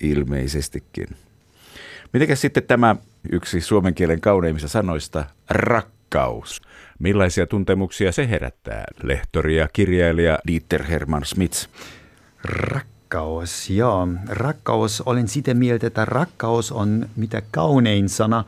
Ilmeisestikin. 0.00 1.08
Mitenkäs 2.12 2.40
sitten 2.40 2.62
tämä 2.62 2.96
yksi 3.32 3.60
suomen 3.60 3.94
kielen 3.94 4.20
kauneimmista 4.20 4.68
sanoista, 4.68 5.24
rakkaus? 5.50 6.62
Millaisia 6.98 7.46
tuntemuksia 7.46 8.12
se 8.12 8.28
herättää? 8.28 8.84
Lehtori 9.02 9.56
ja 9.56 9.68
kirjailija 9.72 10.38
Dieter 10.46 10.82
Hermann 10.82 11.24
Smits. 11.24 11.68
Rakkaus, 12.44 13.70
joo. 13.70 14.08
Rakkaus, 14.28 15.00
olen 15.00 15.28
sitä 15.28 15.54
mieltä, 15.54 15.86
että 15.86 16.04
rakkaus 16.04 16.72
on 16.72 17.08
mitä 17.16 17.42
kaunein 17.50 18.08
sana, 18.08 18.44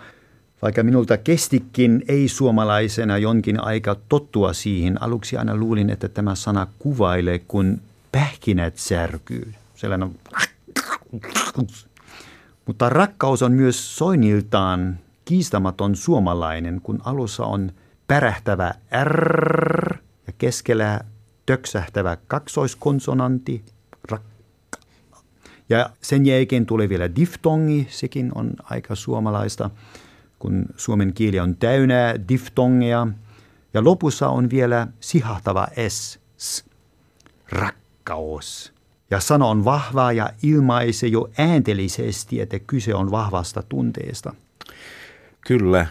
vaikka 0.63 0.83
minulta 0.83 1.17
kestikin 1.17 2.05
ei-suomalaisena 2.09 3.19
jonkin 3.19 3.65
aika 3.65 3.97
tottua 4.09 4.53
siihen. 4.53 5.03
Aluksi 5.03 5.37
aina 5.37 5.57
luulin, 5.57 5.91
että 5.91 6.09
tämä 6.09 6.35
sana 6.35 6.67
kuvailee, 6.79 7.39
kun 7.39 7.81
pähkinät 8.13 8.77
särkyy. 8.77 9.55
Sellainen 9.75 10.11
mutta 12.67 12.89
rakkaus 12.89 13.43
on 13.43 13.53
myös 13.53 13.97
soiniltaan 13.97 14.99
kiistamaton 15.25 15.97
suomalainen, 15.97 16.81
kun 16.83 17.01
alussa 17.05 17.45
on 17.45 17.73
pärähtävä 18.07 18.75
R 19.05 19.97
ja 20.27 20.33
keskellä 20.39 21.01
töksähtävä 21.47 22.17
kaksoiskonsonantti. 22.27 23.65
Ja 25.69 25.91
sen 26.03 26.27
jälkeen 26.27 26.67
tulee 26.67 26.89
vielä 26.89 27.17
diftongi, 27.17 27.87
sekin 27.91 28.33
on 28.35 28.51
aika 28.63 28.95
suomalaista, 28.95 29.71
kun 30.41 30.65
suomen 30.77 31.13
kieli 31.15 31.41
on 31.41 31.57
täynnä 31.57 32.15
diftongeja. 32.29 33.07
Ja 33.75 33.85
lopussa 33.85 34.29
on 34.29 34.51
vielä 34.51 34.87
sihahtava 35.01 35.69
S, 35.89 36.21
s 36.37 36.65
rakkaus. 37.49 38.73
Ja 39.11 39.21
sana 39.21 39.47
on 39.47 39.65
vahvaa 39.65 40.13
ja 40.13 40.31
ilmaise 40.43 41.07
jo 41.07 41.29
ääntelisesti, 41.39 42.41
että 42.41 42.59
kyse 42.59 42.95
on 42.95 43.11
vahvasta 43.11 43.63
tunteesta. 43.63 44.35
Kyllä. 45.47 45.87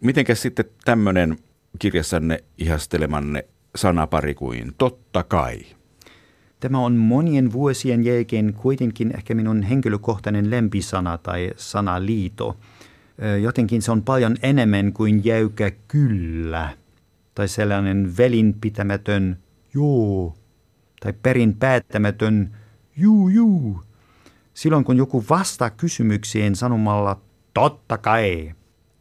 Mitenkäs 0.00 0.42
sitten 0.42 0.64
tämmöinen 0.84 1.38
kirjassanne 1.78 2.44
ihastelemanne 2.58 3.44
sanapari 3.76 4.34
kuin 4.34 4.74
totta 4.78 5.22
kai? 5.22 5.58
Tämä 6.60 6.78
on 6.78 6.96
monien 6.96 7.52
vuosien 7.52 8.04
jälkeen 8.04 8.54
kuitenkin 8.54 9.16
ehkä 9.16 9.34
minun 9.34 9.62
henkilökohtainen 9.62 10.50
lempisana 10.50 11.18
tai 11.18 11.50
sanaliito. 11.56 12.56
Jotenkin 13.42 13.82
se 13.82 13.92
on 13.92 14.02
paljon 14.02 14.36
enemmän 14.42 14.92
kuin 14.92 15.24
jäykä 15.24 15.70
kyllä 15.88 16.76
tai 17.34 17.48
sellainen 17.48 18.16
velinpitämätön 18.18 19.38
joo 19.74 20.36
tai 21.00 21.12
perin 21.22 21.56
päättämätön 21.56 22.56
juu 22.96 23.28
juu. 23.28 23.82
Silloin 24.54 24.84
kun 24.84 24.96
joku 24.96 25.24
vastaa 25.30 25.70
kysymykseen 25.70 26.56
sanomalla 26.56 27.20
totta 27.54 27.98
kai, 27.98 28.54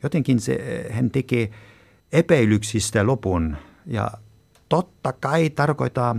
jotenkin 0.03 0.39
se, 0.39 0.85
hän 0.91 1.11
tekee 1.11 1.49
epäilyksistä 2.11 3.05
lopun 3.05 3.57
ja 3.85 4.11
totta 4.69 5.13
kai 5.13 5.49
tarkoittaa 5.49 6.15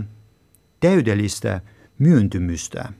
täydellistä 0.79 1.61
myöntymystä. 1.99 2.93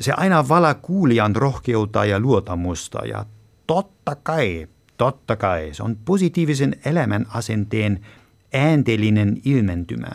Se 0.00 0.12
aina 0.12 0.48
vala 0.48 0.74
kuulijan 0.74 1.36
rohkeutta 1.36 2.04
ja 2.04 2.20
luotamusta 2.20 3.06
ja 3.06 3.26
totta 3.74 4.16
kai, 4.22 4.68
totta 4.96 5.36
kai, 5.36 5.70
se 5.72 5.82
on 5.82 5.96
positiivisen 6.04 6.76
elämän 6.84 7.26
asenteen 7.28 8.06
ääntelinen 8.52 9.40
ilmentymä. 9.44 10.08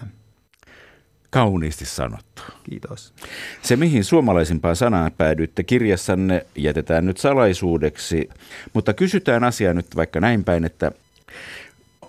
Kauniisti 1.29 1.85
sanottu. 1.85 2.41
Kiitos. 2.69 3.13
Se, 3.61 3.75
mihin 3.75 4.03
suomalaisimpaan 4.03 4.75
sanaan 4.75 5.11
päädyitte 5.11 5.63
kirjassanne, 5.63 6.45
jätetään 6.57 7.05
nyt 7.05 7.17
salaisuudeksi, 7.17 8.29
mutta 8.73 8.93
kysytään 8.93 9.43
asiaa 9.43 9.73
nyt 9.73 9.95
vaikka 9.95 10.19
näin 10.19 10.43
päin, 10.43 10.65
että 10.65 10.91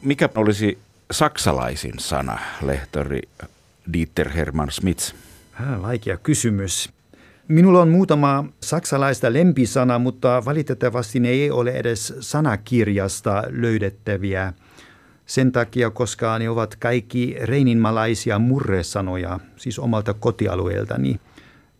mikä 0.02 0.28
olisi 0.34 0.78
saksalaisin 1.10 1.98
sana, 1.98 2.38
lehtori 2.62 3.20
Dieter 3.92 4.28
Hermann 4.28 4.70
Smits? 4.70 5.14
Vaikea 5.82 6.16
kysymys. 6.16 6.97
Minulla 7.48 7.82
on 7.82 7.88
muutama 7.88 8.44
saksalaista 8.62 9.32
lempisana, 9.32 9.98
mutta 9.98 10.42
valitettavasti 10.44 11.20
ne 11.20 11.28
ei 11.28 11.50
ole 11.50 11.70
edes 11.70 12.14
sanakirjasta 12.20 13.42
löydettäviä– 13.48 14.52
sen 15.28 15.52
takia, 15.52 15.90
koska 15.90 16.38
ne 16.38 16.50
ovat 16.50 16.76
kaikki 16.76 17.36
reininmalaisia 17.40 18.38
murresanoja, 18.38 19.40
siis 19.56 19.78
omalta 19.78 20.14
kotialueeltani. 20.14 21.20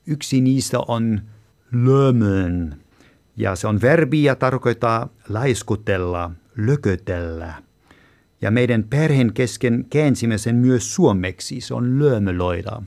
Yksi 0.07 0.41
niistä 0.41 0.79
on 0.89 1.21
lömön, 1.73 2.77
ja 3.37 3.57
se 3.57 3.67
on 3.67 3.81
verbi 3.81 4.25
ja 4.25 4.35
tarkoittaa 4.37 5.09
laiskutella, 5.29 6.31
lökötellä. 6.57 7.55
Ja 8.41 8.51
meidän 8.51 8.85
perheen 8.85 9.33
kesken 9.33 9.87
käänsimme 9.91 10.39
sen 10.39 10.57
myös 10.57 10.95
suomeksi, 10.95 11.61
se 11.61 11.75
on 11.75 11.99
lömöloida. 11.99 12.83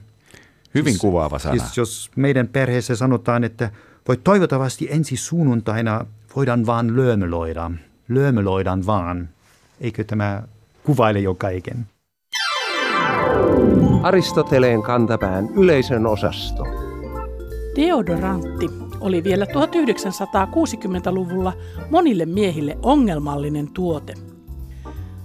Hyvin 0.76 0.94
siis, 0.94 1.02
kuvaava 1.02 1.40
sana. 1.40 1.58
Siis 1.58 1.78
jos 1.78 2.12
meidän 2.16 2.48
perheessä 2.48 2.96
sanotaan, 2.96 3.44
että 3.44 3.72
voi 4.08 4.18
toivottavasti 4.18 4.88
ensi 4.92 5.18
sunnuntaina 5.18 6.06
voidaan 6.36 6.66
vaan 6.66 6.98
lömöloida, 6.98 7.72
lömöloidaan 8.10 8.86
vaan– 8.86 9.30
Eikö 9.82 10.04
tämä 10.04 10.44
kuvaile 10.84 11.20
jo 11.20 11.36
kaiken? 11.36 11.88
Aristoteleen 14.04 14.82
kantapään 14.82 15.50
yleisön 15.56 16.08
osasto. 16.08 16.64
Deodorantti 17.76 18.70
oli 19.00 19.24
vielä 19.24 19.46
1960-luvulla 19.46 21.54
monille 21.90 22.26
miehille 22.26 22.78
ongelmallinen 22.84 23.68
tuote. 23.74 24.14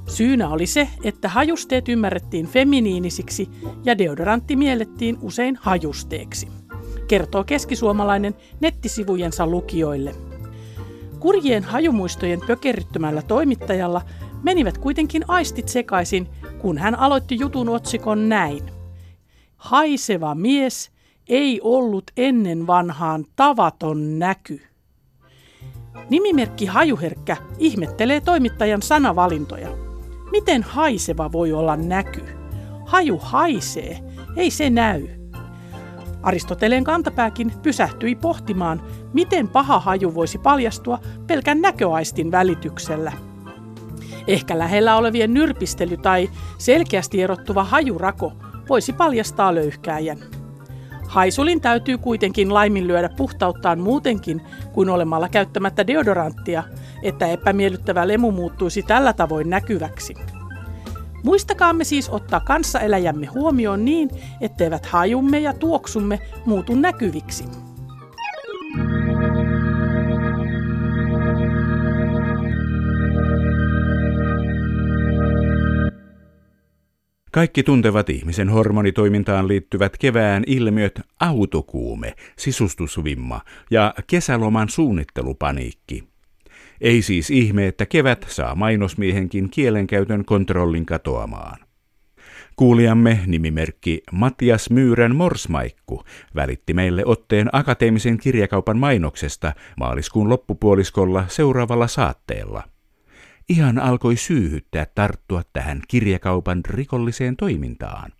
Syynä 0.07 0.49
oli 0.49 0.67
se, 0.67 0.89
että 1.05 1.29
hajusteet 1.29 1.89
ymmärrettiin 1.89 2.47
feminiinisiksi 2.47 3.49
ja 3.85 3.99
deodorantti 3.99 4.57
miellettiin 4.57 5.19
usein 5.23 5.59
hajusteeksi, 5.61 6.49
kertoo 7.09 7.45
keskisuomalainen 7.45 8.35
nettisivujensa 8.61 9.47
lukijoille. 9.47 10.15
Kurjien 11.21 11.65
hajumuistojen 11.65 12.41
pökerryttömällä 12.47 13.23
toimittajalla 13.23 14.03
menivät 14.43 14.79
kuitenkin 14.79 15.25
aistit 15.29 15.69
sekaisin, 15.69 16.29
kun 16.59 16.79
hän 16.79 16.99
aloitti 16.99 17.39
jutun 17.41 17.69
otsikon 17.69 18.29
näin. 18.29 18.63
Haiseva 19.57 20.35
mies 20.35 20.91
ei 21.29 21.61
ollut 21.63 22.11
ennen 22.17 22.67
vanhaan 22.67 23.25
tavaton 23.37 24.19
näky. 24.19 24.61
Nimimerkki 26.11 26.67
Hajuherkkä 26.67 27.37
ihmettelee 27.59 28.21
toimittajan 28.21 28.83
sanavalintoja. 28.83 29.86
Miten 30.37 30.63
haiseva 30.63 31.33
voi 31.33 31.53
olla 31.53 31.77
näky? 31.77 32.23
haju 32.87 33.19
haisee, 33.23 33.99
ei 34.37 34.51
se 34.51 34.71
näy. 34.71 35.09
Aristoteleen 36.23 36.85
kantapääkin 36.85 37.53
pysähtyi 37.63 38.15
pohtimaan, 38.15 38.83
miten 39.13 39.49
paha 39.49 39.81
haju 39.81 40.15
voisi 40.15 40.39
paljastua 40.39 40.99
pelkän 41.27 41.61
näköaistin 41.61 42.31
välityksellä. 42.31 43.13
Ehkä 44.27 44.59
lähellä 44.59 44.97
olevien 44.97 45.35
nyrpistely 45.35 45.97
tai 45.97 46.31
selkeästi 46.59 47.23
erottuva 47.23 47.65
hajurako 47.65 48.33
voisi 48.69 48.93
paljastaa 48.93 49.55
löyhkääjän. 49.55 50.19
Haisulin 51.09 51.61
täytyy 51.61 51.99
kuitenkin 51.99 52.55
laiminlyödä 52.55 53.09
puhtauttaan 53.09 53.79
muutenkin 53.79 54.43
kuin 54.73 54.89
olemalla 54.89 55.29
käyttämättä 55.29 55.87
deodoranttia, 55.87 56.63
että 57.03 57.27
epämiellyttävä 57.27 58.09
lemu 58.09 58.33
muuttuisi 58.33 58.83
tällä 58.83 59.13
tavoin 59.13 59.51
näkyväksi. 59.51 60.15
Muistakaamme 61.25 61.85
siis 61.85 62.09
ottaa 62.09 62.41
kanssaeläjämme 62.41 63.27
huomioon 63.27 63.85
niin, 63.85 64.11
etteivät 64.41 64.87
hajumme 64.87 65.39
ja 65.39 65.53
tuoksumme 65.53 66.21
muutu 66.47 66.75
näkyviksi. 66.75 67.45
Kaikki 77.33 77.63
tuntevat 77.63 78.11
ihmisen 78.11 78.49
hormonitoimintaan 78.49 79.49
liittyvät 79.49 79.97
kevään 79.99 80.43
ilmiöt 80.47 81.01
autokuume, 81.21 82.15
sisustusvimma 82.39 83.41
ja 83.71 83.95
kesäloman 84.07 84.69
suunnittelupaniikki. 84.69 86.16
Ei 86.81 87.03
siis 87.03 87.31
ihme, 87.31 87.67
että 87.67 87.87
kevät 87.87 88.27
saa 88.29 88.55
mainosmiehenkin 88.55 89.51
kielenkäytön 89.51 90.25
kontrollin 90.25 90.87
katoamaan. 90.87 91.59
Kuulijamme 92.57 93.21
nimimerkki 93.27 94.03
Matias 94.13 94.71
Myyrän 94.71 95.17
Morsmaikku 95.17 96.05
välitti 96.35 96.75
meille 96.75 97.03
otteen 97.07 97.49
akateemisen 97.53 98.19
kirjakaupan 98.19 98.79
mainoksesta 98.79 99.53
maaliskuun 99.77 100.29
loppupuoliskolla 100.29 101.25
seuraavalla 101.29 101.87
saatteella– 101.87 102.63
ihan 103.49 103.79
alkoi 103.79 104.17
syyhyttää 104.17 104.87
tarttua 104.95 105.43
tähän 105.53 105.81
kirjakaupan 105.89 106.61
rikolliseen 106.65 107.37
toimintaan. 107.37 108.13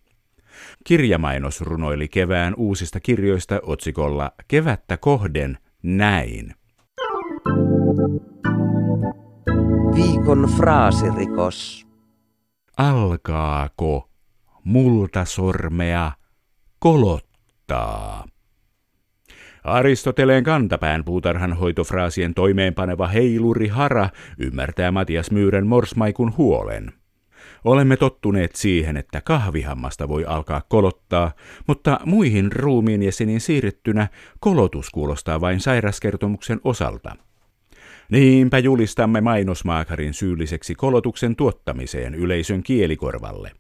Kirjamainos 0.85 1.61
runoili 1.61 2.09
kevään 2.09 2.55
uusista 2.57 3.01
kirjoista 3.01 3.61
otsikolla 3.63 4.33
Kevättä 4.49 4.97
kohden 4.97 5.59
näin. 5.83 6.55
Viikon 9.97 10.49
fraasirikos. 10.57 11.87
Alkaako 12.77 14.11
multasormea 14.65 16.13
kolottaa? 16.79 18.25
Aristoteleen 19.65 20.45
kantapään 20.45 21.05
puutarhan 21.05 21.53
hoitofraasien 21.53 22.35
toimeenpaneva 22.35 23.07
heiluri 23.07 23.69
Hara 23.69 24.09
ymmärtää 24.39 24.91
Matias 24.91 25.31
Myyrän 25.31 25.67
morsmaikun 25.67 26.37
huolen. 26.37 26.93
Olemme 27.65 27.97
tottuneet 27.97 28.57
siihen, 28.57 28.97
että 28.97 29.21
kahvihammasta 29.21 30.09
voi 30.09 30.25
alkaa 30.25 30.63
kolottaa, 30.69 31.33
mutta 31.67 32.01
muihin 32.05 32.53
ruumiin 32.53 33.03
jäseniin 33.03 33.41
siirrettynä 33.41 34.09
kolotus 34.41 34.91
kuulostaa 34.91 35.41
vain 35.41 35.61
sairaskertomuksen 35.61 36.61
osalta. 36.65 37.17
Niinpä 38.11 38.59
julistamme 38.59 39.21
mainosmaakarin 39.21 40.15
syylliseksi 40.15 40.75
kolotuksen 40.75 41.37
tuottamiseen 41.37 42.15
yleisön 42.15 42.63
kielikorvalle. 42.63 43.53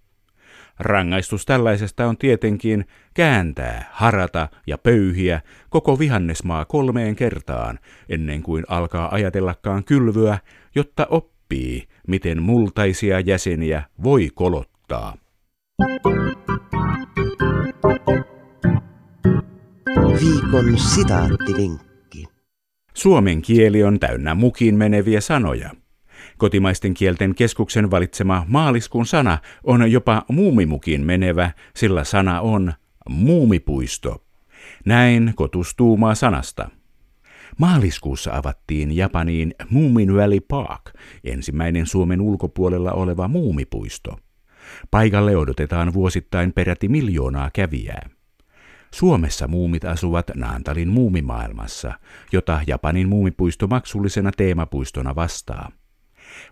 Rangaistus 0.78 1.46
tällaisesta 1.46 2.06
on 2.06 2.16
tietenkin 2.16 2.84
kääntää, 3.14 3.90
harata 3.92 4.48
ja 4.66 4.78
pöyhiä 4.78 5.40
koko 5.70 5.98
vihannesmaa 5.98 6.64
kolmeen 6.64 7.16
kertaan, 7.16 7.78
ennen 8.08 8.42
kuin 8.42 8.64
alkaa 8.68 9.14
ajatellakaan 9.14 9.84
kylvyä, 9.84 10.38
jotta 10.74 11.06
oppii, 11.10 11.88
miten 12.08 12.42
multaisia 12.42 13.20
jäseniä 13.20 13.82
voi 14.02 14.30
kolottaa. 14.34 15.16
Viikon 20.20 20.78
sitaattivinkki. 20.78 21.85
Suomen 22.96 23.42
kieli 23.42 23.82
on 23.82 24.00
täynnä 24.00 24.34
mukin 24.34 24.74
meneviä 24.74 25.20
sanoja– 25.20 25.70
Kotimaisten 26.38 26.94
kielten 26.94 27.34
keskuksen 27.34 27.90
valitsema 27.90 28.44
maaliskuun 28.48 29.06
sana 29.06 29.38
on 29.64 29.92
jopa 29.92 30.24
muumimukin 30.28 31.00
menevä, 31.00 31.50
sillä 31.76 32.04
sana 32.04 32.40
on 32.40 32.72
muumipuisto. 33.08 34.24
Näin 34.84 35.32
kotus 35.36 35.74
tuumaa 35.76 36.14
sanasta. 36.14 36.70
Maaliskuussa 37.58 38.32
avattiin 38.32 38.96
Japaniin 38.96 39.54
Moomin 39.70 40.14
Valley 40.14 40.40
Park, 40.40 40.92
ensimmäinen 41.24 41.86
Suomen 41.86 42.20
ulkopuolella 42.20 42.92
oleva 42.92 43.28
muumipuisto. 43.28 44.18
Paikalle 44.90 45.36
odotetaan 45.36 45.94
vuosittain 45.94 46.52
peräti 46.52 46.88
miljoonaa 46.88 47.50
kävijää. 47.52 48.15
Suomessa 48.96 49.48
muumit 49.48 49.84
asuvat 49.84 50.30
Naantalin 50.34 50.88
muumimaailmassa, 50.88 51.92
jota 52.32 52.60
Japanin 52.66 53.08
muumipuisto 53.08 53.66
maksullisena 53.66 54.30
teemapuistona 54.36 55.14
vastaa. 55.14 55.70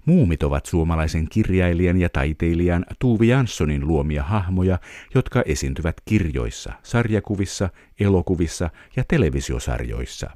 Muumit 0.07 0.42
ovat 0.42 0.66
suomalaisen 0.66 1.28
kirjailijan 1.28 1.96
ja 1.96 2.09
taiteilijan 2.09 2.87
Tuuvi 2.98 3.28
Janssonin 3.28 3.87
luomia 3.87 4.22
hahmoja, 4.22 4.78
jotka 5.14 5.42
esiintyvät 5.46 5.96
kirjoissa, 6.04 6.72
sarjakuvissa, 6.83 7.68
elokuvissa 8.00 8.70
ja 8.96 9.04
televisiosarjoissa. 9.09 10.30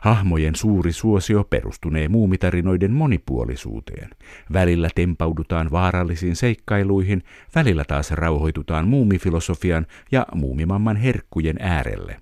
Hahmojen 0.00 0.56
suuri 0.56 0.92
suosio 0.92 1.44
perustunee 1.44 2.08
muumitarinoiden 2.08 2.92
monipuolisuuteen. 2.92 4.10
Välillä 4.52 4.88
tempaudutaan 4.94 5.70
vaarallisiin 5.70 6.36
seikkailuihin, 6.36 7.22
välillä 7.54 7.84
taas 7.84 8.10
rauhoitutaan 8.10 8.88
muumifilosofian 8.88 9.86
ja 10.12 10.26
muumimamman 10.34 10.96
herkkujen 10.96 11.56
äärelle. 11.60 12.16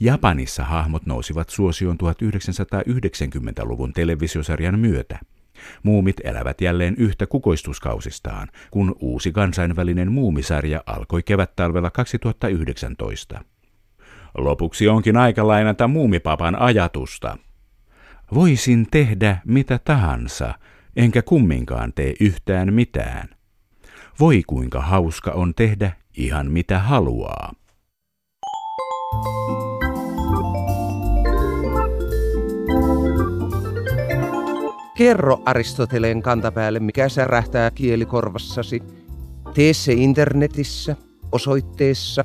Japanissa 0.00 0.64
hahmot 0.64 1.06
nousivat 1.06 1.50
suosioon 1.50 1.96
1990-luvun 2.02 3.92
televisiosarjan 3.92 4.78
myötä. 4.78 5.18
Muumit 5.82 6.16
elävät 6.24 6.60
jälleen 6.60 6.94
yhtä 6.98 7.26
kukoistuskausistaan, 7.26 8.48
kun 8.70 8.96
uusi 9.00 9.32
kansainvälinen 9.32 10.12
muumisarja 10.12 10.82
alkoi 10.86 11.22
kevättalvella 11.22 11.90
2019. 11.90 13.53
Lopuksi 14.38 14.88
onkin 14.88 15.16
aika 15.16 15.46
lainata 15.46 15.88
muumipapan 15.88 16.62
ajatusta. 16.62 17.38
Voisin 18.34 18.86
tehdä 18.90 19.38
mitä 19.44 19.78
tahansa, 19.84 20.54
enkä 20.96 21.22
kumminkaan 21.22 21.92
tee 21.92 22.14
yhtään 22.20 22.74
mitään. 22.74 23.28
Voi 24.20 24.42
kuinka 24.46 24.80
hauska 24.80 25.30
on 25.30 25.54
tehdä 25.54 25.92
ihan 26.16 26.50
mitä 26.50 26.78
haluaa. 26.78 27.52
Kerro 34.96 35.42
Aristoteleen 35.44 36.22
kantapäälle, 36.22 36.80
mikä 36.80 37.08
särähtää 37.08 37.70
kielikorvassasi. 37.70 38.82
Tee 39.54 39.72
se 39.72 39.92
internetissä 39.92 40.96
osoitteessa 41.32 42.24